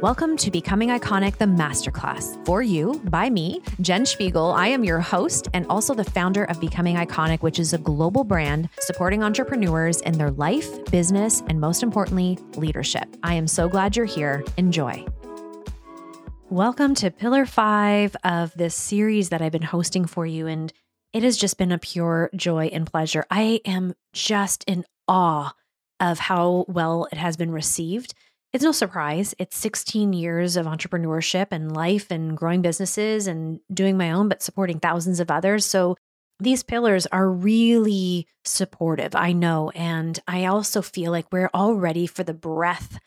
[0.00, 2.46] Welcome to Becoming Iconic, the Masterclass.
[2.46, 4.52] For you, by me, Jen Spiegel.
[4.52, 8.22] I am your host and also the founder of Becoming Iconic, which is a global
[8.22, 13.08] brand supporting entrepreneurs in their life, business, and most importantly, leadership.
[13.24, 14.44] I am so glad you're here.
[14.56, 15.04] Enjoy.
[16.48, 20.46] Welcome to Pillar Five of this series that I've been hosting for you.
[20.46, 20.72] And
[21.12, 23.24] it has just been a pure joy and pleasure.
[23.32, 25.54] I am just in awe
[25.98, 28.14] of how well it has been received.
[28.52, 29.34] It's no surprise.
[29.38, 34.42] It's 16 years of entrepreneurship and life and growing businesses and doing my own, but
[34.42, 35.66] supporting thousands of others.
[35.66, 35.96] So
[36.40, 39.70] these pillars are really supportive, I know.
[39.74, 42.98] And I also feel like we're all ready for the breath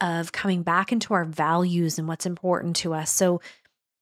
[0.00, 3.10] of coming back into our values and what's important to us.
[3.10, 3.40] So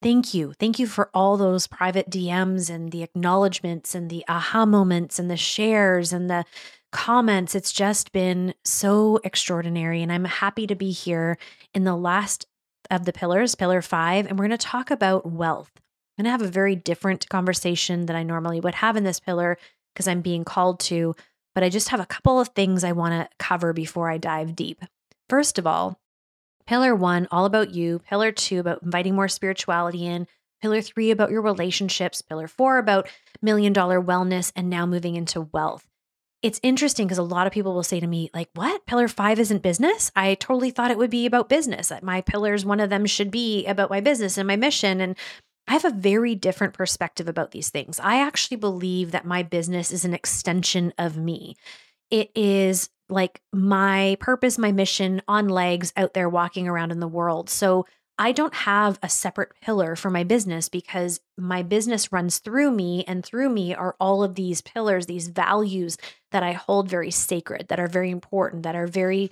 [0.02, 0.52] thank you.
[0.54, 5.30] Thank you for all those private DMs and the acknowledgments and the aha moments and
[5.30, 6.45] the shares and the
[6.96, 7.55] comments.
[7.55, 10.02] It's just been so extraordinary.
[10.02, 11.37] And I'm happy to be here
[11.74, 12.46] in the last
[12.91, 15.70] of the pillars, pillar five, and we're going to talk about wealth.
[15.76, 19.20] I'm going to have a very different conversation than I normally would have in this
[19.20, 19.59] pillar
[19.93, 21.15] because I'm being called to.
[21.54, 24.57] But I just have a couple of things I want to cover before I dive
[24.57, 24.82] deep.
[25.29, 26.01] First of all,
[26.66, 27.98] pillar one, all about you.
[28.09, 30.26] Pillar two, about inviting more spirituality in.
[30.63, 32.23] Pillar three, about your relationships.
[32.23, 33.07] Pillar four, about
[33.42, 34.51] million dollar wellness.
[34.57, 35.87] And now moving into wealth
[36.46, 38.86] it's interesting because a lot of people will say to me, like, what?
[38.86, 40.12] Pillar five isn't business?
[40.14, 41.88] I totally thought it would be about business.
[41.88, 45.00] That my pillars, one of them should be about my business and my mission.
[45.00, 45.16] And
[45.66, 47.98] I have a very different perspective about these things.
[47.98, 51.56] I actually believe that my business is an extension of me.
[52.12, 57.08] It is like my purpose, my mission on legs out there walking around in the
[57.08, 57.50] world.
[57.50, 57.86] So
[58.18, 63.04] I don't have a separate pillar for my business because my business runs through me,
[63.06, 65.98] and through me are all of these pillars, these values
[66.31, 69.31] that I hold very sacred, that are very important, that are very,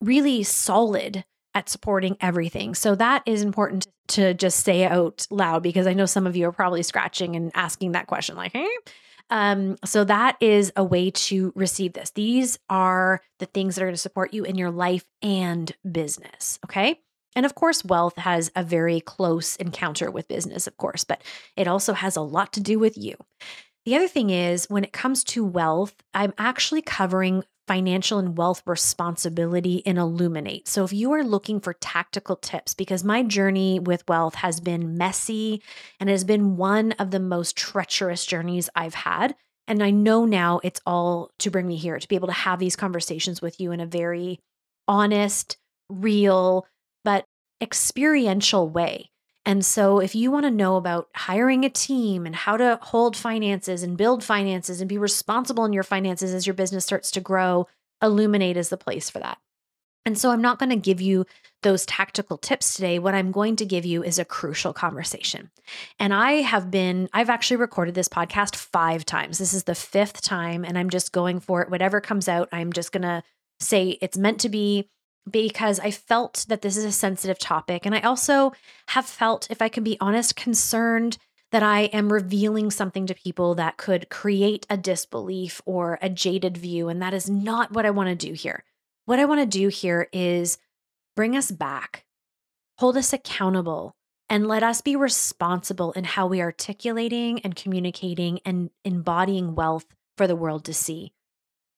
[0.00, 2.74] really solid at supporting everything.
[2.74, 6.48] So that is important to just say out loud because I know some of you
[6.48, 8.68] are probably scratching and asking that question, like, hey.
[9.30, 12.10] Um, so that is a way to receive this.
[12.10, 16.58] These are the things that are going to support you in your life and business.
[16.66, 17.00] Okay.
[17.34, 21.22] And of course, wealth has a very close encounter with business, of course, but
[21.56, 23.16] it also has a lot to do with you.
[23.84, 28.62] The other thing is, when it comes to wealth, I'm actually covering financial and wealth
[28.66, 30.68] responsibility in Illuminate.
[30.68, 34.96] So if you are looking for tactical tips, because my journey with wealth has been
[34.98, 35.62] messy
[36.00, 39.34] and has been one of the most treacherous journeys I've had.
[39.68, 42.58] And I know now it's all to bring me here to be able to have
[42.58, 44.40] these conversations with you in a very
[44.88, 45.56] honest,
[45.88, 46.66] real,
[47.04, 47.26] but
[47.60, 49.10] experiential way.
[49.44, 53.16] And so, if you want to know about hiring a team and how to hold
[53.16, 57.20] finances and build finances and be responsible in your finances as your business starts to
[57.20, 57.66] grow,
[58.00, 59.38] Illuminate is the place for that.
[60.06, 61.26] And so, I'm not going to give you
[61.62, 63.00] those tactical tips today.
[63.00, 65.50] What I'm going to give you is a crucial conversation.
[65.98, 69.38] And I have been, I've actually recorded this podcast five times.
[69.38, 71.70] This is the fifth time, and I'm just going for it.
[71.70, 73.24] Whatever comes out, I'm just going to
[73.58, 74.88] say it's meant to be
[75.30, 77.86] because I felt that this is a sensitive topic.
[77.86, 78.52] And I also
[78.88, 81.18] have felt, if I can be honest, concerned
[81.52, 86.56] that I am revealing something to people that could create a disbelief or a jaded
[86.56, 86.88] view.
[86.88, 88.64] And that is not what I want to do here.
[89.04, 90.58] What I want to do here is
[91.14, 92.04] bring us back,
[92.78, 93.94] hold us accountable,
[94.30, 99.84] and let us be responsible in how we are articulating and communicating and embodying wealth
[100.16, 101.12] for the world to see.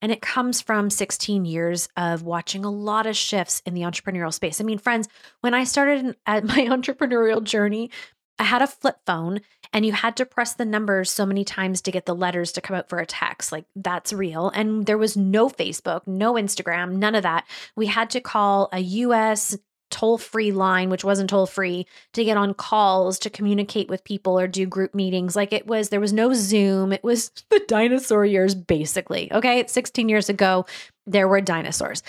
[0.04, 4.34] And it comes from 16 years of watching a lot of shifts in the entrepreneurial
[4.34, 4.60] space.
[4.60, 5.09] I mean, friends,
[5.41, 7.91] when I started at my entrepreneurial journey,
[8.38, 9.41] I had a flip phone
[9.72, 12.60] and you had to press the numbers so many times to get the letters to
[12.60, 13.50] come out for a text.
[13.50, 14.50] Like that's real.
[14.50, 17.47] And there was no Facebook, no Instagram, none of that.
[17.75, 19.56] We had to call a US
[19.94, 24.38] toll free line, which wasn't toll free, to get on calls to communicate with people
[24.38, 25.37] or do group meetings.
[25.37, 26.93] Like it was, there was no Zoom.
[26.93, 29.33] It was the dinosaur years, basically.
[29.33, 29.65] Okay.
[29.66, 30.66] 16 years ago,
[31.06, 32.03] there were dinosaurs.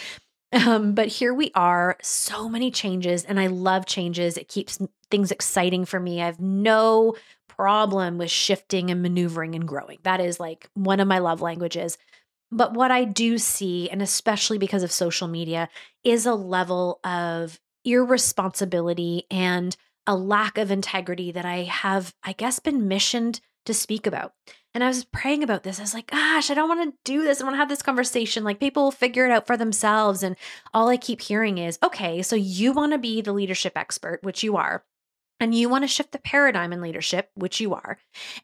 [0.52, 4.38] Um, but here we are, so many changes, and I love changes.
[4.38, 4.80] It keeps
[5.12, 6.22] things exciting for me.
[6.22, 7.16] I have no
[7.48, 10.00] problem with shifting and maneuvering and growing.
[10.04, 11.98] That is like one of my love languages.
[12.52, 15.68] But what I do see, and especially because of social media,
[16.04, 19.76] is a level of irresponsibility and
[20.08, 24.34] a lack of integrity that I have, I guess, been missioned to speak about.
[24.74, 25.80] And I was praying about this.
[25.80, 27.40] I was like, gosh, I don't want to do this.
[27.40, 28.44] I want to have this conversation.
[28.44, 30.22] Like people will figure it out for themselves.
[30.22, 30.36] And
[30.74, 34.44] all I keep hearing is, okay, so you want to be the leadership expert, which
[34.44, 34.84] you are.
[35.40, 37.98] And you want to shift the paradigm in leadership, which you are.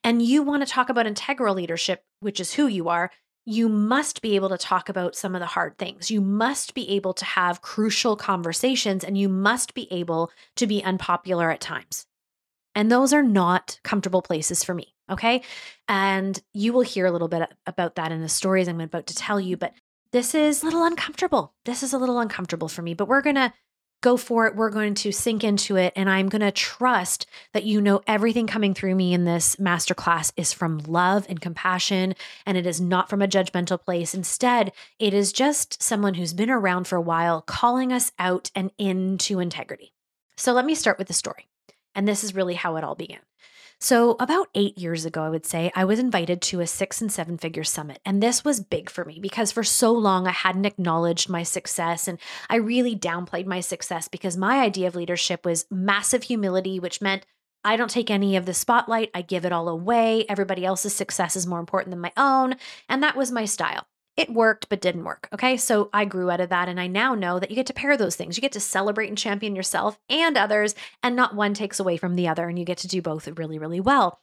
[0.03, 3.11] And you want to talk about integral leadership, which is who you are.
[3.45, 6.11] You must be able to talk about some of the hard things.
[6.11, 10.83] You must be able to have crucial conversations and you must be able to be
[10.83, 12.05] unpopular at times.
[12.75, 14.93] And those are not comfortable places for me.
[15.09, 15.41] Okay.
[15.88, 19.15] And you will hear a little bit about that in the stories I'm about to
[19.15, 19.57] tell you.
[19.57, 19.73] But
[20.11, 21.53] this is a little uncomfortable.
[21.65, 23.51] This is a little uncomfortable for me, but we're going to
[24.01, 24.56] go for it.
[24.56, 25.94] We're going to sink into it.
[25.95, 30.33] And I'm going to trust that you know everything coming through me in this masterclass
[30.36, 32.15] is from love and compassion.
[32.45, 34.13] And it is not from a judgmental place.
[34.13, 38.71] Instead, it is just someone who's been around for a while calling us out and
[38.77, 39.94] into integrity.
[40.36, 41.48] So let me start with the story.
[41.94, 43.19] And this is really how it all began.
[43.83, 47.12] So, about eight years ago, I would say, I was invited to a six and
[47.12, 48.00] seven figure summit.
[48.06, 52.07] And this was big for me because for so long I hadn't acknowledged my success
[52.07, 57.01] and I really downplayed my success because my idea of leadership was massive humility, which
[57.01, 57.25] meant
[57.63, 60.25] I don't take any of the spotlight, I give it all away.
[60.30, 62.57] Everybody else's success is more important than my own.
[62.88, 63.88] And that was my style
[64.18, 65.30] it worked but didn't work.
[65.34, 65.58] Okay.
[65.58, 66.68] So I grew out of that.
[66.68, 68.38] And I now know that you get to pair those things.
[68.38, 72.16] You get to celebrate and champion yourself and others, and not one takes away from
[72.16, 72.48] the other.
[72.48, 74.19] And you get to do both really, really well.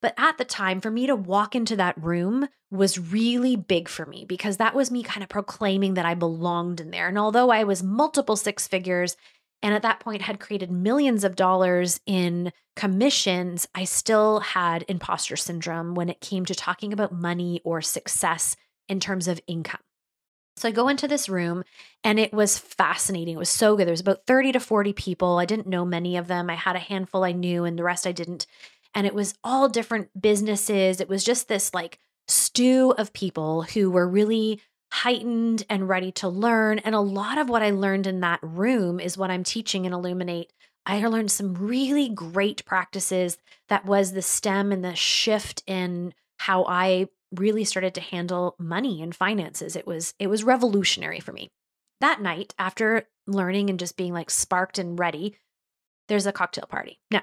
[0.00, 4.06] But at the time, for me to walk into that room was really big for
[4.06, 7.08] me because that was me kind of proclaiming that I belonged in there.
[7.08, 9.16] And although I was multiple six figures
[9.62, 15.36] and at that point had created millions of dollars in commissions, I still had imposter
[15.36, 18.56] syndrome when it came to talking about money or success
[18.92, 19.80] in terms of income.
[20.56, 21.64] So I go into this room
[22.04, 23.34] and it was fascinating.
[23.34, 23.86] It was so good.
[23.86, 25.38] There was about 30 to 40 people.
[25.38, 26.50] I didn't know many of them.
[26.50, 28.46] I had a handful I knew and the rest I didn't.
[28.94, 31.00] And it was all different businesses.
[31.00, 31.98] It was just this like
[32.28, 34.60] stew of people who were really
[34.92, 36.78] heightened and ready to learn.
[36.80, 39.94] And a lot of what I learned in that room is what I'm teaching in
[39.94, 40.52] Illuminate.
[40.84, 46.66] I learned some really great practices that was the stem and the shift in how
[46.68, 49.76] I really started to handle money and finances.
[49.76, 51.50] It was it was revolutionary for me.
[52.00, 55.36] That night, after learning and just being like sparked and ready,
[56.08, 56.98] there's a cocktail party.
[57.10, 57.22] Now,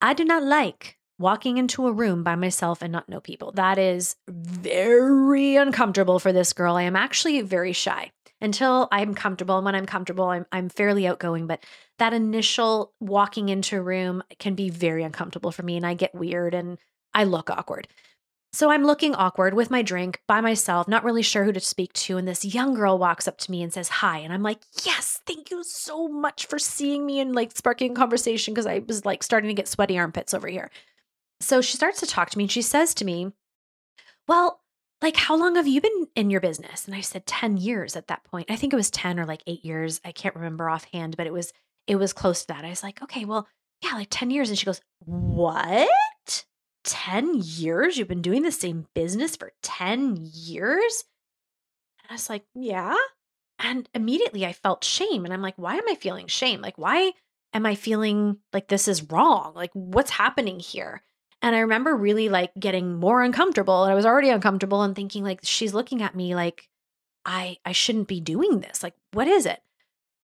[0.00, 3.52] I do not like walking into a room by myself and not know people.
[3.52, 6.76] That is very uncomfortable for this girl.
[6.76, 8.10] I am actually very shy
[8.40, 9.56] until I'm comfortable.
[9.56, 11.46] And when I'm comfortable, I'm, I'm fairly outgoing.
[11.46, 11.64] But
[11.98, 15.76] that initial walking into a room can be very uncomfortable for me.
[15.76, 16.78] And I get weird and
[17.12, 17.86] I look awkward.
[18.52, 21.92] So I'm looking awkward with my drink by myself, not really sure who to speak
[21.92, 22.16] to.
[22.16, 24.18] And this young girl walks up to me and says, Hi.
[24.18, 28.52] And I'm like, Yes, thank you so much for seeing me and like sparking conversation
[28.52, 30.70] because I was like starting to get sweaty armpits over here.
[31.40, 33.32] So she starts to talk to me and she says to me,
[34.26, 34.60] Well,
[35.00, 36.86] like, how long have you been in your business?
[36.86, 38.50] And I said 10 years at that point.
[38.50, 40.00] I think it was 10 or like eight years.
[40.04, 41.52] I can't remember offhand, but it was,
[41.86, 42.64] it was close to that.
[42.64, 43.48] I was like, okay, well,
[43.82, 44.50] yeah, like 10 years.
[44.50, 46.44] And she goes, what?
[46.84, 47.96] 10 years?
[47.96, 51.04] You've been doing the same business for 10 years?
[52.02, 52.96] And I was like, yeah.
[53.58, 55.24] And immediately I felt shame.
[55.24, 56.62] And I'm like, why am I feeling shame?
[56.62, 57.12] Like, why
[57.52, 59.52] am I feeling like this is wrong?
[59.54, 61.02] Like, what's happening here?
[61.42, 63.84] And I remember really like getting more uncomfortable.
[63.84, 66.68] And I was already uncomfortable and thinking, like, she's looking at me like,
[67.24, 68.82] I I shouldn't be doing this.
[68.82, 69.60] Like, what is it?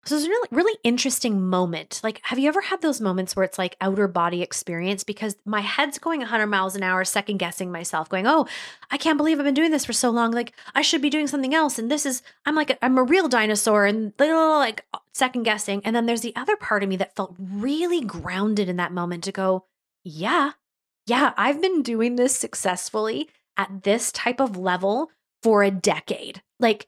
[0.07, 2.01] So it's a really, really interesting moment.
[2.05, 5.03] Like, have you ever had those moments where it's like outer body experience?
[5.03, 8.47] Because my head's going 100 miles an hour, second guessing myself, going, "Oh,
[8.91, 10.31] I can't believe I've been doing this for so long.
[10.31, 13.03] Like, I should be doing something else." And this is, I'm like, a, I'm a
[13.03, 15.83] real dinosaur, and like second guessing.
[15.85, 19.25] And then there's the other part of me that felt really grounded in that moment
[19.25, 19.65] to go,
[20.05, 20.53] "Yeah,
[21.07, 25.11] yeah, I've been doing this successfully at this type of level
[25.43, 26.87] for a decade." Like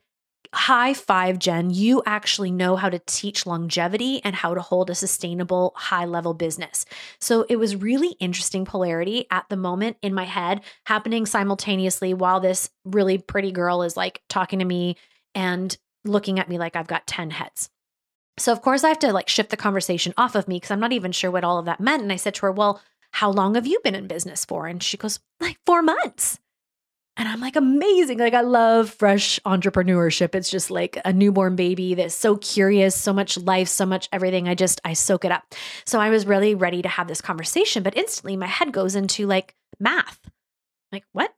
[0.53, 1.69] high five, Jen.
[1.69, 6.33] You actually know how to teach longevity and how to hold a sustainable, high level
[6.33, 6.85] business.
[7.19, 12.39] So it was really interesting polarity at the moment in my head happening simultaneously while
[12.39, 14.97] this really pretty girl is like talking to me
[15.35, 17.69] and looking at me like I've got 10 heads.
[18.37, 20.79] So of course I have to like shift the conversation off of me because I'm
[20.79, 22.01] not even sure what all of that meant.
[22.01, 24.67] And I said to her, Well, how long have you been in business for?
[24.67, 26.39] And she goes, like four months.
[27.19, 28.17] And I'm like, amazing.
[28.17, 30.35] Like, I love fresh entrepreneurship.
[30.35, 34.47] It's just like a newborn baby that's so curious, so much life, so much everything.
[34.47, 35.43] I just, I soak it up.
[35.85, 39.27] So I was really ready to have this conversation, but instantly my head goes into
[39.27, 40.17] like math.
[40.93, 41.33] Like, what?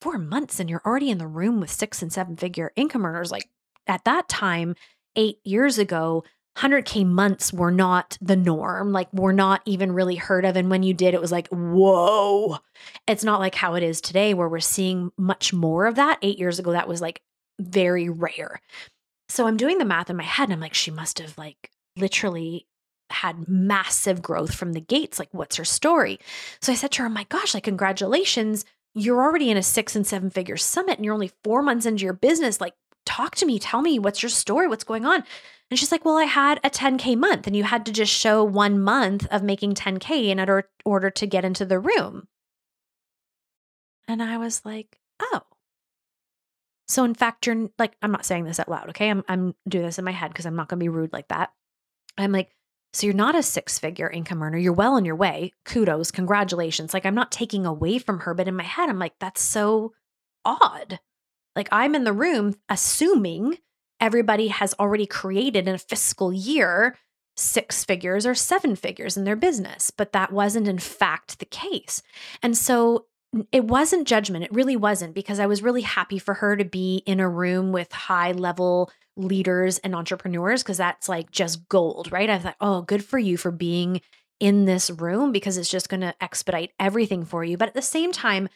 [0.00, 3.30] Four months and you're already in the room with six and seven figure income earners.
[3.30, 3.46] Like,
[3.86, 4.74] at that time,
[5.16, 6.24] eight years ago,
[6.56, 10.56] 100K months were not the norm, like, were not even really heard of.
[10.56, 12.58] And when you did, it was like, whoa.
[13.06, 16.18] It's not like how it is today, where we're seeing much more of that.
[16.22, 17.20] Eight years ago, that was like
[17.60, 18.60] very rare.
[19.28, 21.70] So I'm doing the math in my head, and I'm like, she must have like
[21.96, 22.66] literally
[23.10, 25.18] had massive growth from the gates.
[25.18, 26.18] Like, what's her story?
[26.60, 28.64] So I said to her, oh my gosh, like, congratulations
[28.98, 32.02] you're already in a six and seven figure summit and you're only four months into
[32.02, 32.62] your business.
[32.62, 32.72] Like,
[33.06, 33.58] talk to me.
[33.58, 34.68] Tell me what's your story?
[34.68, 35.24] What's going on?
[35.70, 38.44] And she's like, Well, I had a 10K month and you had to just show
[38.44, 42.28] one month of making 10K in order, order to get into the room.
[44.06, 45.42] And I was like, Oh.
[46.88, 49.10] So in fact, you're like, I'm not saying this out loud, okay?
[49.10, 51.50] I'm I'm doing this in my head because I'm not gonna be rude like that.
[52.18, 52.50] I'm like,
[52.92, 54.56] so you're not a six figure income earner.
[54.56, 55.52] You're well on your way.
[55.64, 56.94] Kudos, congratulations.
[56.94, 59.92] Like I'm not taking away from her, but in my head, I'm like, that's so
[60.44, 61.00] odd.
[61.56, 63.58] Like I'm in the room assuming
[64.00, 66.96] everybody has already created in a fiscal year
[67.36, 72.02] six figures or seven figures in their business, but that wasn't in fact the case.
[72.42, 73.06] And so
[73.52, 74.44] it wasn't judgment.
[74.44, 77.72] It really wasn't because I was really happy for her to be in a room
[77.72, 82.30] with high level leaders and entrepreneurs because that's like just gold, right?
[82.30, 84.00] I thought, oh, good for you for being
[84.40, 87.56] in this room because it's just going to expedite everything for you.
[87.56, 88.48] But at the same time,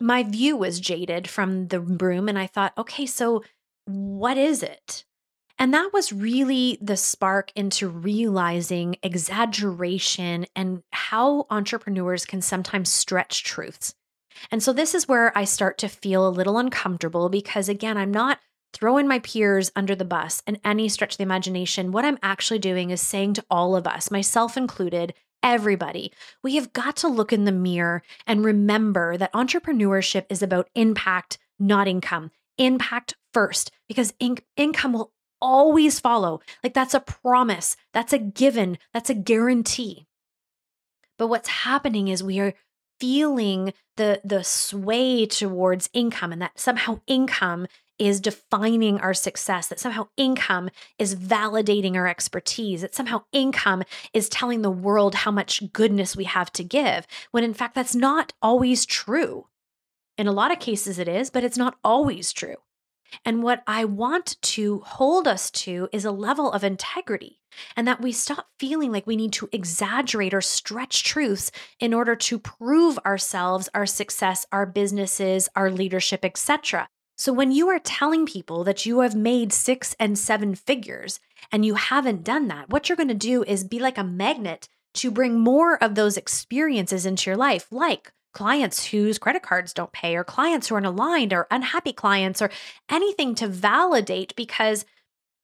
[0.00, 2.28] my view was jaded from the room.
[2.28, 3.44] And I thought, okay, so
[3.84, 5.04] what is it?
[5.58, 13.44] And that was really the spark into realizing exaggeration and how entrepreneurs can sometimes stretch
[13.44, 13.94] truths.
[14.50, 18.10] And so this is where I start to feel a little uncomfortable because, again, I'm
[18.10, 18.38] not
[18.72, 21.92] throwing my peers under the bus in any stretch of the imagination.
[21.92, 26.72] What I'm actually doing is saying to all of us, myself included, everybody, we have
[26.72, 32.30] got to look in the mirror and remember that entrepreneurship is about impact, not income.
[32.58, 36.40] Impact first, because in- income will always follow.
[36.62, 40.06] Like that's a promise, that's a given, that's a guarantee.
[41.18, 42.54] But what's happening is we are
[42.98, 47.66] feeling the the sway towards income and that somehow income
[48.00, 54.28] is defining our success, that somehow income is validating our expertise, that somehow income is
[54.28, 58.32] telling the world how much goodness we have to give, when in fact that's not
[58.40, 59.46] always true.
[60.16, 62.56] In a lot of cases it is, but it's not always true.
[63.24, 67.40] And what I want to hold us to is a level of integrity
[67.76, 72.14] and that we stop feeling like we need to exaggerate or stretch truths in order
[72.14, 76.88] to prove ourselves, our success, our businesses, our leadership, etc.
[77.20, 81.20] So when you are telling people that you have made 6 and 7 figures
[81.52, 84.70] and you haven't done that, what you're going to do is be like a magnet
[84.94, 89.92] to bring more of those experiences into your life, like clients whose credit cards don't
[89.92, 92.50] pay, or clients who are unaligned, or unhappy clients, or
[92.90, 94.86] anything to validate because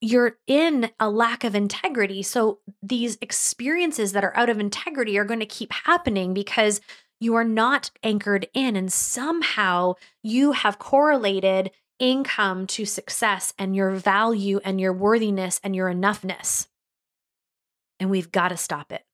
[0.01, 2.23] you're in a lack of integrity.
[2.23, 6.81] So these experiences that are out of integrity are going to keep happening because
[7.21, 13.91] you are not anchored in, and somehow you have correlated income to success and your
[13.91, 16.67] value and your worthiness and your enoughness.
[17.99, 19.05] And we've got to stop it.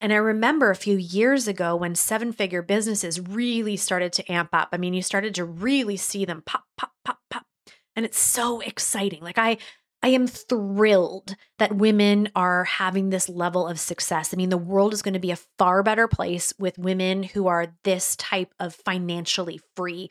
[0.00, 4.50] And I remember a few years ago when seven figure businesses really started to amp
[4.52, 4.70] up.
[4.72, 7.46] I mean, you started to really see them pop, pop, pop, pop.
[7.94, 9.22] And it's so exciting.
[9.22, 9.58] Like, I,
[10.02, 14.34] I am thrilled that women are having this level of success.
[14.34, 17.46] I mean, the world is going to be a far better place with women who
[17.46, 20.10] are this type of financially free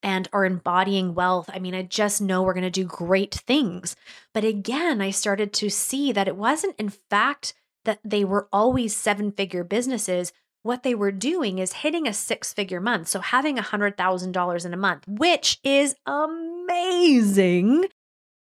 [0.00, 1.50] and are embodying wealth.
[1.52, 3.96] I mean, I just know we're going to do great things.
[4.32, 8.94] But again, I started to see that it wasn't, in fact, that they were always
[8.94, 10.32] seven figure businesses,
[10.62, 13.08] what they were doing is hitting a six figure month.
[13.08, 17.86] So having a $100,000 in a month, which is amazing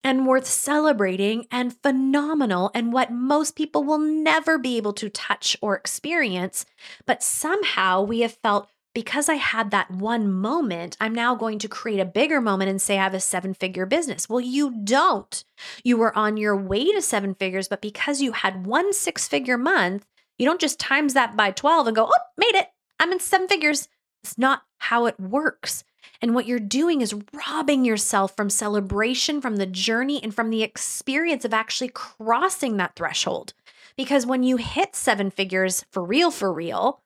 [0.05, 5.57] and worth celebrating and phenomenal, and what most people will never be able to touch
[5.61, 6.65] or experience.
[7.07, 11.69] But somehow we have felt because I had that one moment, I'm now going to
[11.69, 14.29] create a bigger moment and say I have a seven figure business.
[14.29, 15.45] Well, you don't.
[15.85, 19.59] You were on your way to seven figures, but because you had one six figure
[19.59, 20.05] month,
[20.39, 22.69] you don't just times that by 12 and go, oh, made it.
[22.99, 23.89] I'm in seven figures.
[24.25, 25.85] It's not how it works.
[26.21, 30.63] And what you're doing is robbing yourself from celebration, from the journey, and from the
[30.63, 33.53] experience of actually crossing that threshold.
[33.97, 37.01] Because when you hit seven figures for real, for real,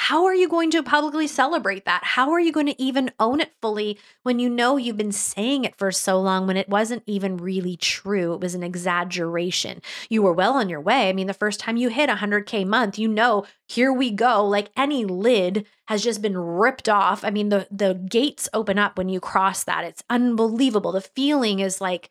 [0.00, 2.04] how are you going to publicly celebrate that?
[2.04, 5.64] How are you going to even own it fully when you know you've been saying
[5.64, 8.32] it for so long when it wasn't even really true?
[8.32, 9.82] It was an exaggeration.
[10.08, 11.08] You were well on your way.
[11.08, 14.46] I mean, the first time you hit 100K month, you know, here we go.
[14.46, 17.24] Like any lid has just been ripped off.
[17.24, 19.82] I mean, the, the gates open up when you cross that.
[19.82, 20.92] It's unbelievable.
[20.92, 22.08] The feeling is like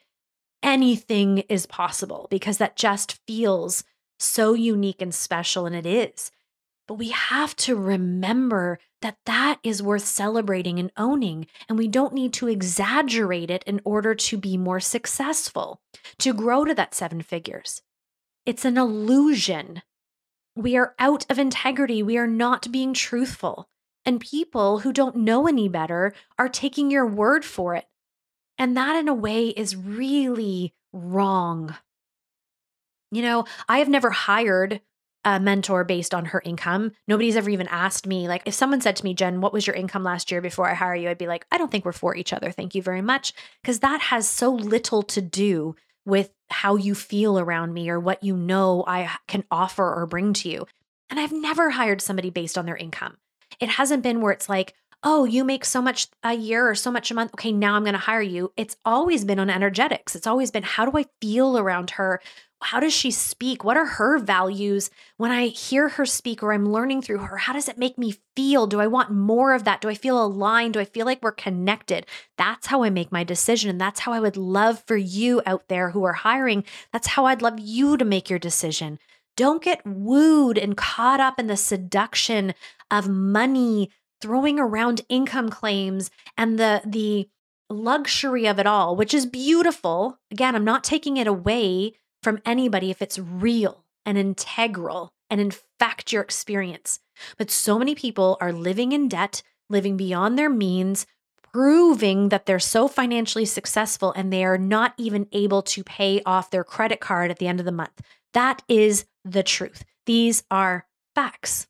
[0.61, 3.85] anything is possible because that just feels
[4.19, 6.31] so unique and special, and it is.
[6.87, 12.13] But we have to remember that that is worth celebrating and owning, and we don't
[12.13, 15.81] need to exaggerate it in order to be more successful,
[16.19, 17.81] to grow to that seven figures.
[18.45, 19.81] It's an illusion.
[20.55, 22.01] We are out of integrity.
[22.01, 23.67] We are not being truthful.
[24.05, 27.85] And people who don't know any better are taking your word for it.
[28.57, 31.75] And that, in a way, is really wrong.
[33.11, 34.79] You know, I have never hired
[35.27, 36.93] a mentor based on her income.
[37.05, 39.75] Nobody's ever even asked me, like, if someone said to me, Jen, what was your
[39.75, 41.09] income last year before I hire you?
[41.09, 42.49] I'd be like, I don't think we're for each other.
[42.49, 43.33] Thank you very much.
[43.61, 48.23] Because that has so little to do with how you feel around me or what
[48.23, 50.65] you know I can offer or bring to you.
[51.09, 53.17] And I've never hired somebody based on their income.
[53.59, 56.89] It hasn't been where it's like, oh, you make so much a year or so
[56.89, 57.31] much a month.
[57.33, 58.53] Okay, now I'm going to hire you.
[58.55, 60.15] It's always been on energetics.
[60.15, 62.21] It's always been how do I feel around her?
[62.59, 63.63] How does she speak?
[63.63, 64.89] What are her values?
[65.17, 68.15] When I hear her speak or I'm learning through her, how does it make me
[68.35, 68.65] feel?
[68.65, 69.79] Do I want more of that?
[69.79, 70.73] Do I feel aligned?
[70.73, 72.07] Do I feel like we're connected?
[72.37, 73.69] That's how I make my decision.
[73.69, 76.63] And that's how I would love for you out there who are hiring.
[76.91, 78.97] That's how I'd love you to make your decision.
[79.35, 82.55] Don't get wooed and caught up in the seduction
[82.89, 87.29] of money, throwing around income claims and the the
[87.69, 90.19] luxury of it all, which is beautiful.
[90.31, 95.51] Again, I'm not taking it away from anybody if it's real and integral and in
[95.79, 96.99] fact your experience.
[97.37, 101.05] But so many people are living in debt, living beyond their means,
[101.51, 106.51] proving that they're so financially successful and they are not even able to pay off
[106.51, 108.01] their credit card at the end of the month.
[108.33, 109.83] That is the truth.
[110.05, 111.67] These are facts.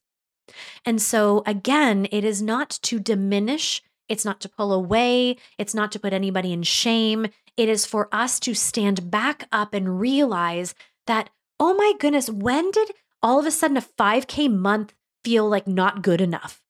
[0.86, 5.92] And so, again, it is not to diminish, it's not to pull away, it's not
[5.94, 7.28] to put anybody in shame.
[7.58, 10.76] It is for us to stand back up and realize
[11.08, 12.92] that, oh my goodness, when did
[13.24, 16.62] all of a sudden a 5K month feel like not good enough?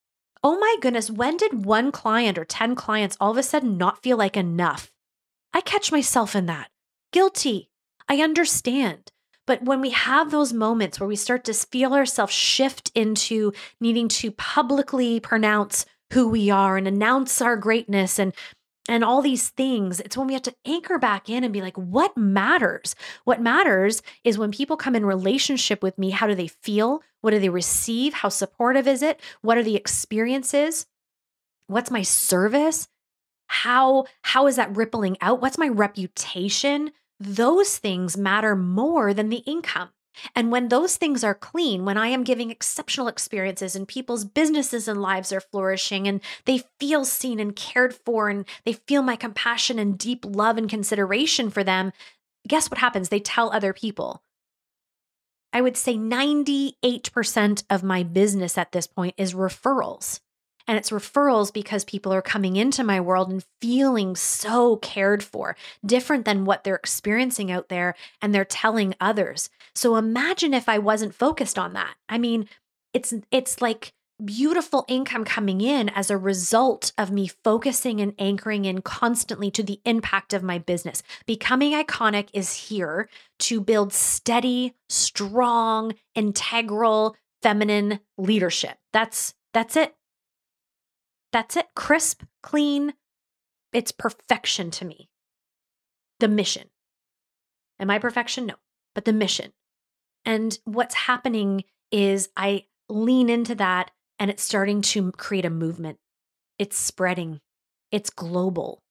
[0.44, 4.02] Oh my goodness, when did one client or 10 clients all of a sudden not
[4.02, 4.92] feel like enough?
[5.54, 6.70] I catch myself in that.
[7.12, 7.70] Guilty.
[8.08, 9.12] I understand.
[9.46, 13.52] But when we have those moments where we start to feel ourselves shift into
[13.82, 18.34] needing to publicly pronounce who we are and announce our greatness and
[18.88, 21.78] and all these things, it's when we have to anchor back in and be like,
[21.78, 22.96] what matters?
[23.26, 27.02] What matters is when people come in relationship with me, how do they feel?
[27.22, 28.14] What do they receive?
[28.14, 29.20] How supportive is it?
[29.42, 30.86] What are the experiences?
[31.68, 32.88] What's my service?
[33.48, 35.42] How how is that rippling out?
[35.42, 36.92] What's my reputation?
[37.20, 39.90] those things matter more than the income.
[40.36, 44.88] And when those things are clean, when I am giving exceptional experiences and people's businesses
[44.88, 49.16] and lives are flourishing and they feel seen and cared for and they feel my
[49.16, 51.92] compassion and deep love and consideration for them,
[52.48, 53.10] guess what happens?
[53.10, 54.24] They tell other people.
[55.54, 60.20] I would say 98% of my business at this point is referrals.
[60.68, 65.56] And it's referrals because people are coming into my world and feeling so cared for,
[65.86, 69.50] different than what they're experiencing out there, and they're telling others.
[69.74, 71.96] So imagine if I wasn't focused on that.
[72.10, 72.50] I mean,
[72.94, 78.66] it's it's like beautiful income coming in as a result of me focusing and anchoring
[78.66, 81.04] in constantly to the impact of my business.
[81.26, 88.78] Becoming iconic is here to build steady, strong, integral, feminine leadership.
[88.92, 89.96] That's that's it.
[91.32, 91.68] That's it.
[91.76, 92.94] Crisp, clean.
[93.74, 95.10] It's perfection to me.
[96.20, 96.70] The mission.
[97.80, 98.46] Am I perfection?
[98.48, 98.56] No,
[98.96, 99.54] but the mission.
[100.26, 106.00] And what's happening is I lean into that and it's starting to create a movement.
[106.58, 107.40] It's spreading,
[107.92, 108.82] it's global.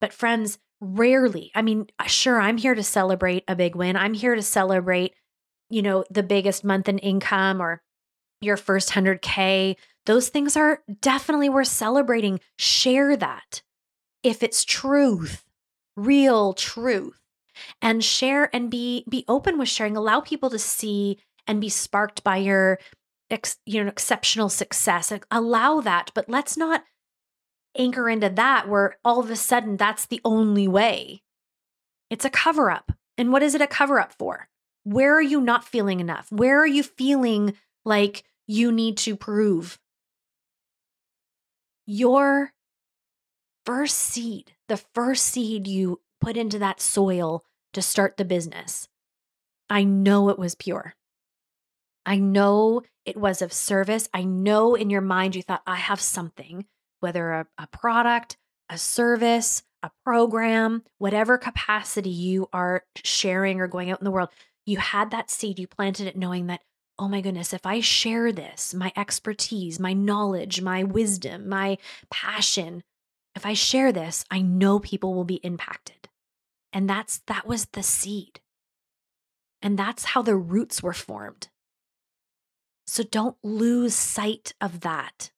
[0.00, 3.96] But, friends, rarely, I mean, sure, I'm here to celebrate a big win.
[3.96, 5.14] I'm here to celebrate,
[5.68, 7.82] you know, the biggest month in income or
[8.40, 12.40] your first 100K those things are definitely worth celebrating.
[12.58, 13.62] Share that
[14.22, 15.44] if it's truth,
[15.96, 17.16] real truth.
[17.82, 19.96] And share and be be open with sharing.
[19.96, 22.78] Allow people to see and be sparked by your
[23.30, 25.12] ex, you know exceptional success.
[25.30, 26.84] Allow that, but let's not
[27.76, 31.22] anchor into that where all of a sudden that's the only way.
[32.08, 32.92] It's a cover up.
[33.18, 34.48] And what is it a cover up for?
[34.84, 36.32] Where are you not feeling enough?
[36.32, 39.78] Where are you feeling like you need to prove
[41.90, 42.52] your
[43.66, 48.88] first seed, the first seed you put into that soil to start the business,
[49.68, 50.94] I know it was pure.
[52.06, 54.08] I know it was of service.
[54.14, 56.66] I know in your mind you thought, I have something,
[57.00, 58.36] whether a, a product,
[58.68, 64.28] a service, a program, whatever capacity you are sharing or going out in the world,
[64.64, 66.62] you had that seed, you planted it knowing that
[67.00, 71.78] oh my goodness, if I share this, my expertise, my knowledge, my wisdom, my
[72.10, 72.82] passion,
[73.34, 76.08] if I share this, I know people will be impacted.
[76.74, 78.40] And that's that was the seed.
[79.62, 81.48] And that's how the roots were formed.
[82.86, 85.30] So don't lose sight of that.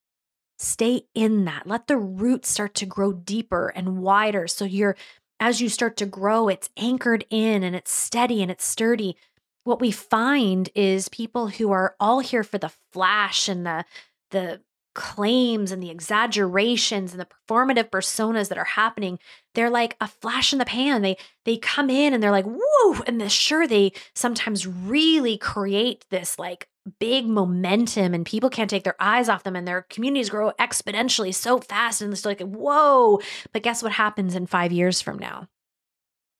[0.58, 1.66] Stay in that.
[1.66, 4.48] Let the roots start to grow deeper and wider.
[4.48, 4.96] So you're,
[5.38, 9.16] as you start to grow, it's anchored in and it's steady and it's sturdy.
[9.64, 13.84] What we find is people who are all here for the flash and the,
[14.30, 14.60] the
[14.94, 19.18] claims and the exaggerations and the performative personas that are happening.
[19.54, 21.02] They're like a flash in the pan.
[21.02, 23.02] They they come in and they're like woo!
[23.06, 28.84] And the, sure they sometimes really create this like big momentum and people can't take
[28.84, 33.20] their eyes off them and their communities grow exponentially so fast and it's like whoa.
[33.52, 35.48] But guess what happens in 5 years from now?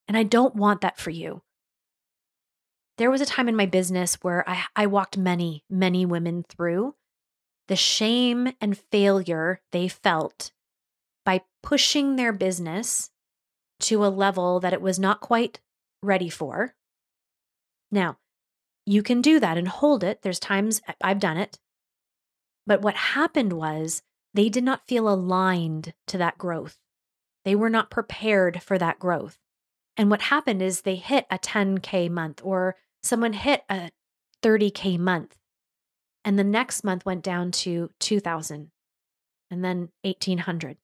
[0.09, 1.43] And I don't want that for you
[3.03, 6.95] there was a time in my business where I, I walked many, many women through
[7.67, 10.53] the shame and failure they felt
[11.25, 13.11] by pushing their business
[13.81, 15.59] to a level that it was not quite
[16.01, 16.77] ready for.
[17.91, 18.19] Now,
[18.87, 20.23] you can do that and hold it.
[20.23, 21.59] There's times I've done it.
[22.69, 26.79] But what happened was they did not feel aligned to that growth.
[27.45, 29.41] They were not prepared for that growth.
[29.97, 33.91] And what happened is they hit a 10K month or someone hit a
[34.43, 35.37] 30K month.
[36.25, 38.71] And the next month went down to 2000
[39.51, 40.77] and then 1800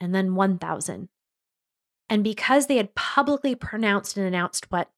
[0.00, 1.08] and then 1000.
[2.10, 4.90] And because they had publicly pronounced and announced what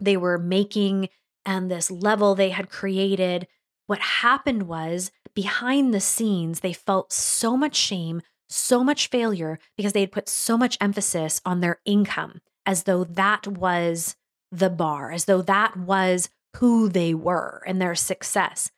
[0.00, 1.08] they were making
[1.44, 3.46] and this level they had created,
[3.86, 9.92] what happened was behind the scenes, they felt so much shame, so much failure because
[9.92, 14.16] they had put so much emphasis on their income as though that was
[14.50, 18.70] the bar, as though that was who they were and their success.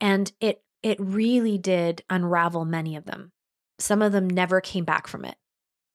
[0.00, 3.32] And it it really did unravel many of them.
[3.78, 5.36] Some of them never came back from it.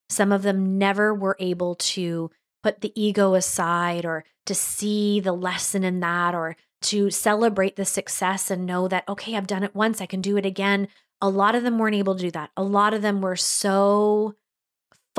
[0.09, 2.31] Some of them never were able to
[2.63, 7.85] put the ego aside or to see the lesson in that or to celebrate the
[7.85, 10.87] success and know that, okay, I've done it once, I can do it again.
[11.21, 12.49] A lot of them weren't able to do that.
[12.57, 14.35] A lot of them were so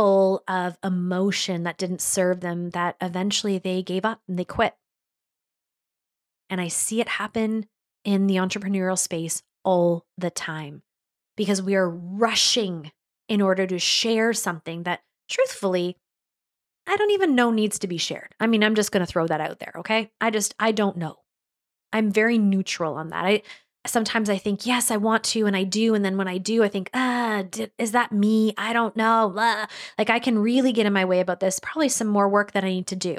[0.01, 4.75] full of emotion that didn't serve them that eventually they gave up and they quit.
[6.49, 7.67] And I see it happen
[8.03, 10.81] in the entrepreneurial space all the time
[11.37, 12.93] because we are rushing
[13.29, 15.99] in order to share something that truthfully
[16.87, 18.35] I don't even know needs to be shared.
[18.41, 20.11] I mean, I'm just going to throw that out there, okay?
[20.19, 21.17] I just I don't know.
[21.93, 23.27] I'm very neutral on that.
[23.27, 23.43] I
[23.87, 25.95] sometimes I think, yes, I want to, and I do.
[25.95, 27.45] And then when I do, I think, ah,
[27.79, 28.55] is that me?
[28.57, 29.31] I don't know.
[29.33, 29.67] Blah.
[29.99, 31.59] Like I can really get in my way about this.
[31.59, 33.17] Probably some more work that I need to do.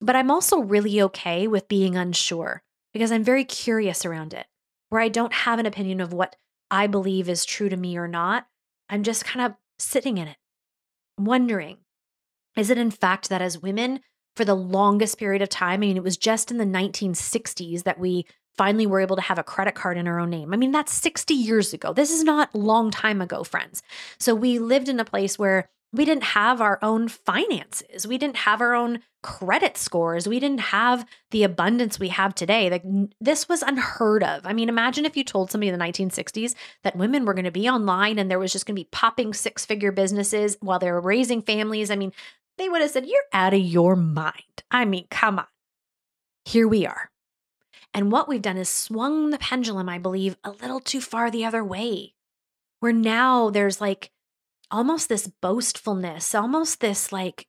[0.00, 4.46] But I'm also really okay with being unsure because I'm very curious around it,
[4.88, 6.36] where I don't have an opinion of what
[6.70, 8.46] I believe is true to me or not.
[8.90, 10.36] I'm just kind of sitting in it,
[11.18, 11.78] wondering
[12.56, 14.00] is it in fact that as women,
[14.34, 17.98] for the longest period of time, I mean, it was just in the 1960s that
[17.98, 20.52] we finally we were able to have a credit card in our own name.
[20.52, 21.92] I mean, that's 60 years ago.
[21.92, 23.82] This is not long time ago, friends.
[24.18, 28.06] So we lived in a place where we didn't have our own finances.
[28.06, 30.28] We didn't have our own credit scores.
[30.28, 32.68] We didn't have the abundance we have today.
[32.70, 32.82] Like
[33.20, 34.46] this was unheard of.
[34.46, 37.50] I mean, imagine if you told somebody in the 1960s that women were going to
[37.50, 41.00] be online and there was just going to be popping six-figure businesses while they were
[41.00, 41.90] raising families.
[41.90, 42.12] I mean,
[42.58, 45.46] they would have said, "You're out of your mind." I mean, come on.
[46.44, 47.10] Here we are.
[47.96, 51.46] And what we've done is swung the pendulum, I believe, a little too far the
[51.46, 52.12] other way.
[52.80, 54.10] Where now there's like
[54.70, 57.46] almost this boastfulness, almost this like,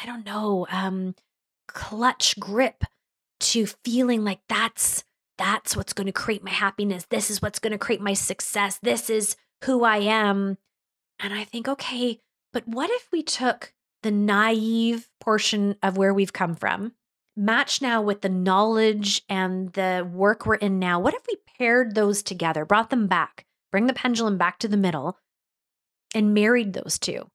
[0.00, 1.14] I don't know, um,
[1.68, 2.84] clutch grip
[3.40, 5.04] to feeling like that's
[5.38, 7.06] that's what's going to create my happiness.
[7.08, 8.78] This is what's going to create my success.
[8.82, 10.58] This is who I am.
[11.18, 12.20] And I think, okay,
[12.52, 16.92] but what if we took the naive portion of where we've come from,
[17.36, 21.00] match now with the knowledge and the work we're in now?
[21.00, 24.76] What if we paired those together, brought them back, bring the pendulum back to the
[24.76, 25.18] middle,
[26.14, 27.28] and married those two.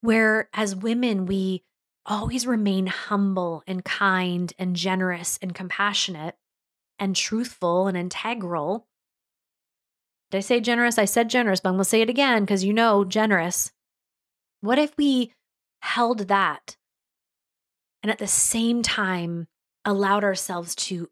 [0.00, 1.64] Where as women, we
[2.04, 6.36] always remain humble and kind and generous and compassionate
[6.98, 8.86] and truthful and integral.
[10.30, 10.98] Did I say generous?
[10.98, 13.72] I said generous, but I'm going to say it again because you know generous.
[14.60, 15.32] What if we
[15.80, 16.76] held that
[18.02, 19.46] and at the same time
[19.84, 21.08] allowed ourselves to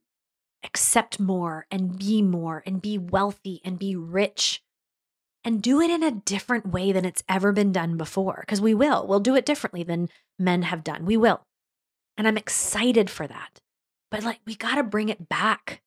[0.65, 4.63] accept more and be more and be wealthy and be rich
[5.45, 8.39] and do it in a different way than it's ever been done before.
[8.41, 9.07] Because we will.
[9.07, 11.05] We'll do it differently than men have done.
[11.05, 11.43] We will.
[12.17, 13.61] And I'm excited for that.
[14.11, 15.83] But like, we got to bring it back.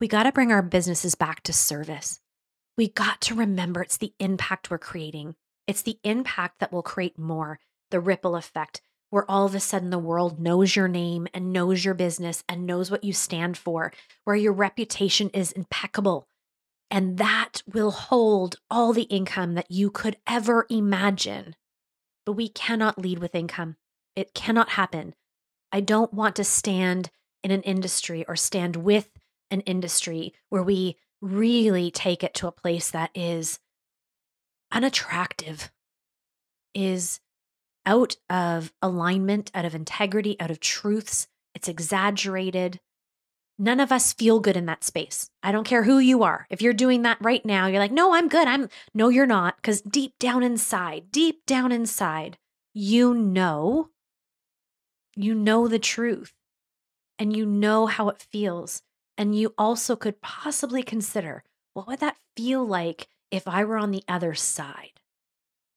[0.00, 2.20] We got to bring our businesses back to service.
[2.76, 5.34] We got to remember it's the impact we're creating.
[5.66, 7.58] It's the impact that will create more,
[7.90, 8.80] the ripple effect,
[9.14, 12.66] where all of a sudden the world knows your name and knows your business and
[12.66, 13.92] knows what you stand for,
[14.24, 16.26] where your reputation is impeccable.
[16.90, 21.54] And that will hold all the income that you could ever imagine.
[22.26, 23.76] But we cannot lead with income.
[24.16, 25.14] It cannot happen.
[25.70, 27.10] I don't want to stand
[27.44, 29.10] in an industry or stand with
[29.48, 33.60] an industry where we really take it to a place that is
[34.72, 35.70] unattractive,
[36.74, 37.20] is
[37.86, 41.26] out of alignment, out of integrity, out of truths.
[41.54, 42.80] It's exaggerated.
[43.58, 45.30] None of us feel good in that space.
[45.42, 46.46] I don't care who you are.
[46.50, 48.48] If you're doing that right now, you're like, no, I'm good.
[48.48, 49.56] I'm, no, you're not.
[49.56, 52.36] Because deep down inside, deep down inside,
[52.72, 53.90] you know,
[55.14, 56.32] you know the truth
[57.18, 58.82] and you know how it feels.
[59.16, 61.44] And you also could possibly consider
[61.74, 65.00] what would that feel like if I were on the other side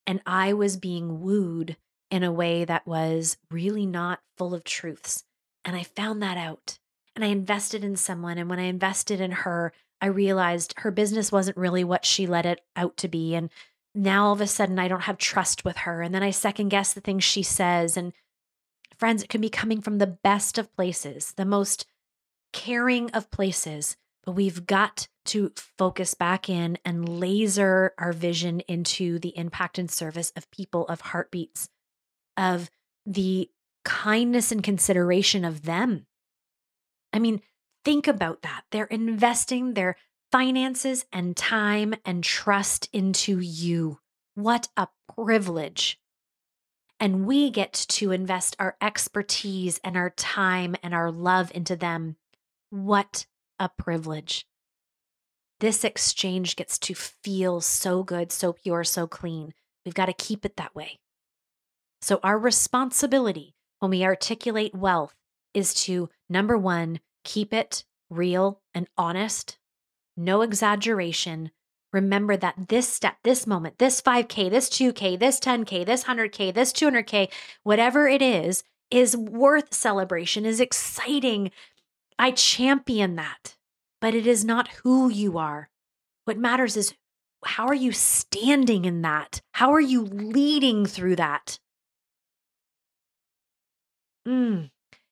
[0.07, 1.77] and I was being wooed
[2.09, 5.23] in a way that was really not full of truths.
[5.65, 6.79] And I found that out.
[7.15, 8.37] And I invested in someone.
[8.37, 12.45] And when I invested in her, I realized her business wasn't really what she let
[12.45, 13.35] it out to be.
[13.35, 13.49] And
[13.95, 16.01] now all of a sudden, I don't have trust with her.
[16.01, 17.97] And then I second guess the things she says.
[17.97, 18.13] And
[18.97, 21.85] friends, it can be coming from the best of places, the most
[22.53, 23.97] caring of places.
[24.23, 29.89] But we've got to focus back in and laser our vision into the impact and
[29.89, 31.69] service of people, of heartbeats,
[32.37, 32.69] of
[33.05, 33.49] the
[33.83, 36.05] kindness and consideration of them.
[37.13, 37.41] I mean,
[37.83, 38.63] think about that.
[38.71, 39.95] They're investing their
[40.31, 43.99] finances and time and trust into you.
[44.35, 45.99] What a privilege.
[46.99, 52.17] And we get to invest our expertise and our time and our love into them.
[52.69, 53.25] What
[53.59, 54.45] a privilege.
[55.59, 59.53] This exchange gets to feel so good, so pure, so clean.
[59.85, 60.99] We've got to keep it that way.
[62.01, 65.15] So, our responsibility when we articulate wealth
[65.53, 69.57] is to number one, keep it real and honest,
[70.15, 71.51] no exaggeration.
[71.93, 76.73] Remember that this step, this moment, this 5K, this 2K, this 10K, this 100K, this
[76.73, 77.29] 200K,
[77.63, 81.51] whatever it is, is worth celebration, is exciting.
[82.19, 83.55] I champion that,
[84.01, 85.69] but it is not who you are.
[86.25, 86.93] What matters is
[87.45, 89.41] how are you standing in that?
[89.53, 91.59] How are you leading through that?
[94.27, 94.69] Mm,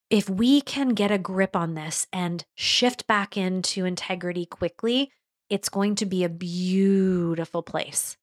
[0.09, 5.11] if we can get a grip on this and shift back into integrity quickly,
[5.49, 8.17] it's going to be a beautiful place.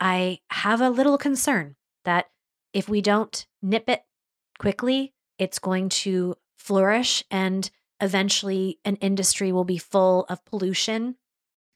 [0.00, 2.26] I have a little concern that
[2.72, 4.02] if we don't nip it
[4.58, 7.70] quickly, it's going to flourish and
[8.00, 11.16] eventually an industry will be full of pollution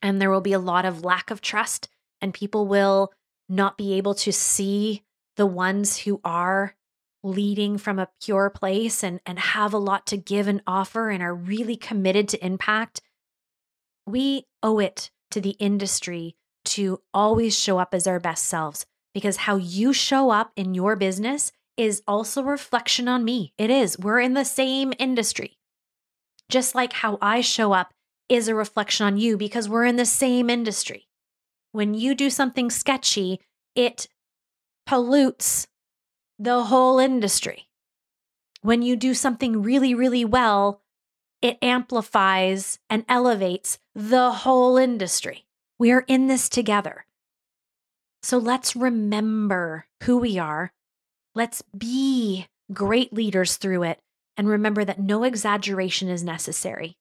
[0.01, 1.89] and there will be a lot of lack of trust
[2.21, 3.13] and people will
[3.47, 5.03] not be able to see
[5.37, 6.75] the ones who are
[7.23, 11.21] leading from a pure place and, and have a lot to give and offer and
[11.21, 13.01] are really committed to impact,
[14.05, 19.37] we owe it to the industry to always show up as our best selves because
[19.37, 23.53] how you show up in your business is also a reflection on me.
[23.57, 23.97] It is.
[23.97, 25.57] We're in the same industry.
[26.49, 27.93] Just like how I show up
[28.27, 31.07] is a reflection on you because we're in the same industry.
[31.71, 33.39] When you do something sketchy,
[33.75, 34.07] it
[34.85, 35.67] pollutes
[36.39, 37.67] the whole industry.
[38.61, 40.81] When you do something really, really well,
[41.41, 45.45] it amplifies and elevates the whole industry.
[45.77, 47.05] We are in this together.
[48.23, 50.73] So let's remember who we are.
[51.35, 53.99] Let's be great leaders through it
[54.35, 56.97] and remember that no exaggeration is necessary.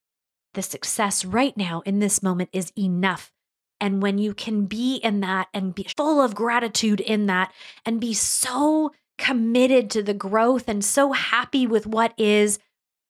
[0.55, 3.33] The success right now in this moment is enough.
[3.81, 7.53] And when you can be in that and be full of gratitude in that
[7.85, 12.59] and be so committed to the growth and so happy with what is,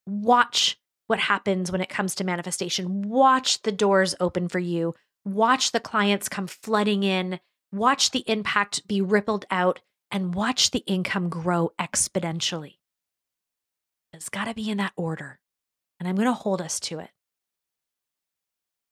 [0.07, 3.03] watch what happens when it comes to manifestation.
[3.03, 4.95] Watch the doors open for you.
[5.25, 7.41] Watch the clients come flooding in.
[7.73, 12.77] Watch the impact be rippled out and watch the income grow exponentially.
[14.13, 15.39] It's got to be in that order.
[16.01, 17.11] And I'm going to hold us to it.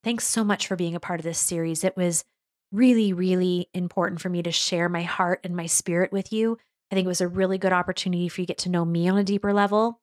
[0.05, 1.83] Thanks so much for being a part of this series.
[1.83, 2.24] It was
[2.70, 6.59] really, really important for me to share my heart and my spirit with you
[6.90, 9.09] I think it was a really good opportunity for you to get to know me
[9.09, 10.01] on a deeper level.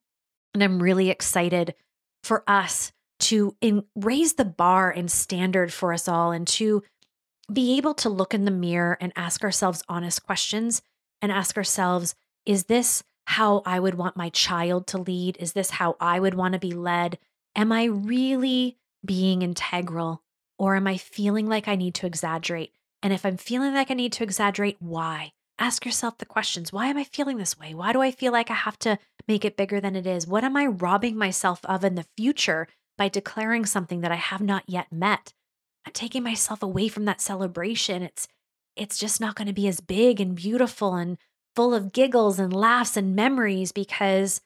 [0.54, 1.76] And I'm really excited
[2.24, 2.92] for us
[3.22, 6.84] to in, raise the bar and standard for us all and to
[7.52, 10.82] be able to look in the mirror and ask ourselves honest questions
[11.22, 12.16] and ask ourselves,
[12.46, 15.38] is this how I would want my child to lead?
[15.40, 17.18] Is this how I would want to be led?
[17.56, 20.22] Am I really being integral
[20.58, 22.74] or am I feeling like I need to exaggerate?
[23.02, 25.34] And if I'm feeling like I need to exaggerate, why?
[25.64, 27.74] Ask yourself the questions Why am I feeling this way?
[27.74, 29.00] Why do I feel like I have to
[29.30, 30.28] make it bigger than it is?
[30.28, 34.42] What am I robbing myself of in the future by declaring something that I have
[34.42, 35.32] not yet met?
[35.86, 38.04] I'm taking myself away from that celebration.
[38.04, 38.28] It's
[38.76, 41.18] it's just not going to be as big and beautiful and
[41.56, 44.42] full of giggles and laughs and memories because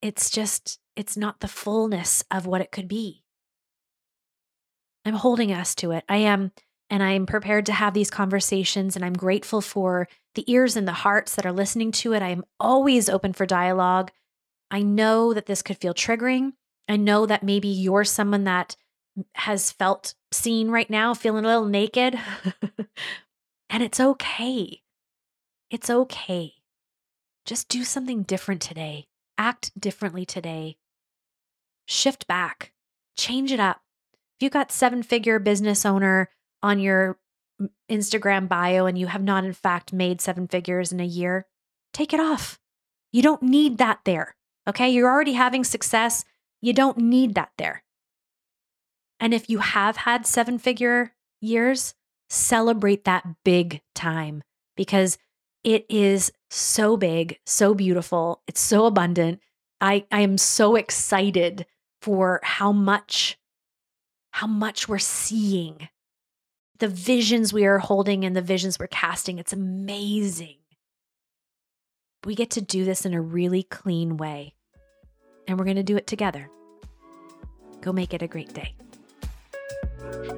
[0.00, 3.24] it's just it's not the fullness of what it could be.
[5.04, 6.04] I'm holding us to it.
[6.08, 6.52] I am
[6.90, 10.92] and I'm prepared to have these conversations and I'm grateful for the ears and the
[10.92, 12.22] hearts that are listening to it.
[12.22, 14.12] I am always open for dialogue.
[14.70, 16.52] I know that this could feel triggering.
[16.88, 18.76] I know that maybe you're someone that
[19.34, 22.18] has felt seen right now, feeling a little naked.
[23.70, 24.82] and it's okay.
[25.70, 26.52] It's okay.
[27.44, 29.06] Just do something different today.
[29.38, 30.76] Act differently today.
[31.86, 32.72] Shift back.
[33.16, 33.80] Change it up.
[34.38, 36.30] If you've got seven figure business owner
[36.62, 37.18] on your
[37.90, 41.46] Instagram bio and you have not, in fact, made seven figures in a year,
[41.92, 42.58] take it off.
[43.12, 44.36] You don't need that there.
[44.68, 44.90] Okay.
[44.90, 46.24] You're already having success.
[46.60, 47.82] You don't need that there.
[49.18, 51.94] And if you have had seven figure years,
[52.28, 54.42] celebrate that big time
[54.76, 55.16] because
[55.64, 59.40] it is so big, so beautiful, it's so abundant.
[59.80, 61.66] I, I am so excited
[62.00, 63.38] for how much
[64.30, 65.88] how much we're seeing
[66.78, 69.38] the visions we are holding and the visions we're casting.
[69.38, 70.56] It's amazing.
[72.24, 74.54] We get to do this in a really clean way
[75.46, 76.50] and we're going to do it together.
[77.80, 78.74] Go make it a great day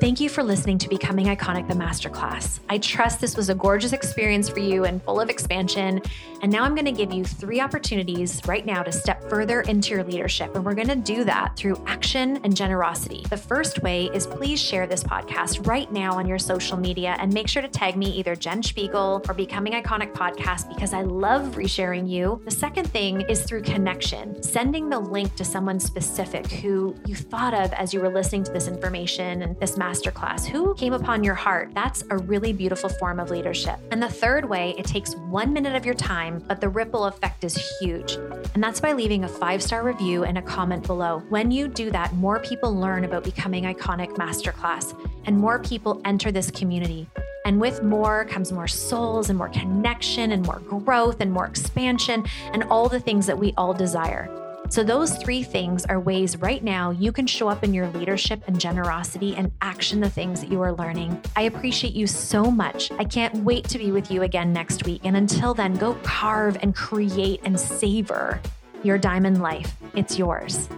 [0.00, 2.60] Thank you for listening to Becoming Iconic, the Masterclass.
[2.68, 6.00] I trust this was a gorgeous experience for you and full of expansion.
[6.40, 9.90] And now I'm going to give you three opportunities right now to step further into
[9.90, 10.54] your leadership.
[10.54, 13.24] And we're going to do that through action and generosity.
[13.28, 17.34] The first way is please share this podcast right now on your social media and
[17.34, 21.56] make sure to tag me either Jen Spiegel or Becoming Iconic Podcast because I love
[21.56, 22.40] resharing you.
[22.44, 27.52] The second thing is through connection, sending the link to someone specific who you thought
[27.52, 30.46] of as you were listening to this information and this masterclass?
[30.46, 31.70] Who came upon your heart?
[31.74, 33.78] That's a really beautiful form of leadership.
[33.90, 37.44] And the third way, it takes one minute of your time, but the ripple effect
[37.44, 38.12] is huge.
[38.54, 41.22] And that's by leaving a five star review and a comment below.
[41.28, 44.94] When you do that, more people learn about becoming iconic masterclass
[45.24, 47.08] and more people enter this community.
[47.44, 52.26] And with more comes more souls and more connection and more growth and more expansion
[52.52, 54.28] and all the things that we all desire.
[54.70, 58.42] So, those three things are ways right now you can show up in your leadership
[58.46, 61.20] and generosity and action the things that you are learning.
[61.36, 62.90] I appreciate you so much.
[62.92, 65.00] I can't wait to be with you again next week.
[65.04, 68.40] And until then, go carve and create and savor
[68.82, 69.74] your diamond life.
[69.94, 70.68] It's yours.